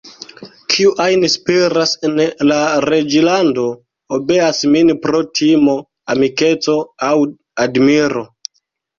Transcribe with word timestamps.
Kiu 0.73 0.91
ajn 1.03 1.23
spiras 1.31 1.91
en 2.07 2.15
la 2.51 2.55
reĝlando, 2.85 3.65
obeas 4.17 4.61
min 4.75 4.89
pro 5.03 5.19
timo, 5.41 5.75
amikeco 6.15 6.79
aŭ 7.09 7.13
admiro. 7.67 8.25